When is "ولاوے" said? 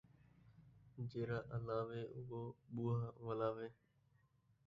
3.25-3.67